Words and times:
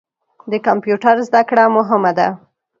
د 0.51 0.53
کمپیوټر 0.67 1.15
زده 1.27 1.41
کړه 1.49 1.63
مهمه 1.77 2.11
ده. 2.17 2.27